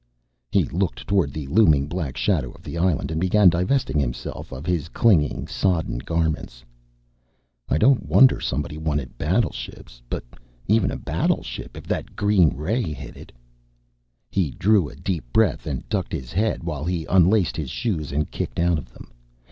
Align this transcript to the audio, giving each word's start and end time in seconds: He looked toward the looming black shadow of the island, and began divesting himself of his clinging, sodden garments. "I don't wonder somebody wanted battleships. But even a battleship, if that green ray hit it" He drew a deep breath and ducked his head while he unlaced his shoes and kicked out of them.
He 0.49 0.63
looked 0.63 1.05
toward 1.05 1.31
the 1.31 1.45
looming 1.45 1.85
black 1.85 2.17
shadow 2.17 2.49
of 2.53 2.63
the 2.63 2.75
island, 2.75 3.11
and 3.11 3.21
began 3.21 3.49
divesting 3.49 3.99
himself 3.99 4.51
of 4.51 4.65
his 4.65 4.87
clinging, 4.89 5.45
sodden 5.47 5.99
garments. 5.99 6.65
"I 7.69 7.77
don't 7.77 8.07
wonder 8.07 8.39
somebody 8.41 8.79
wanted 8.79 9.15
battleships. 9.19 10.01
But 10.09 10.23
even 10.67 10.89
a 10.89 10.97
battleship, 10.97 11.77
if 11.77 11.85
that 11.85 12.15
green 12.15 12.49
ray 12.55 12.81
hit 12.81 13.15
it" 13.15 13.31
He 14.31 14.49
drew 14.49 14.89
a 14.89 14.95
deep 14.95 15.31
breath 15.31 15.67
and 15.67 15.87
ducked 15.87 16.13
his 16.13 16.31
head 16.33 16.63
while 16.63 16.83
he 16.85 17.05
unlaced 17.05 17.55
his 17.55 17.69
shoes 17.69 18.11
and 18.11 18.31
kicked 18.31 18.57
out 18.57 18.79
of 18.79 18.91
them. 18.91 19.13